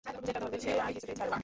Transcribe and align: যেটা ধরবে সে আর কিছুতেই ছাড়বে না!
যেটা 0.25 0.39
ধরবে 0.39 0.57
সে 0.63 0.71
আর 0.79 0.91
কিছুতেই 0.95 1.17
ছাড়বে 1.19 1.31
না! 1.31 1.39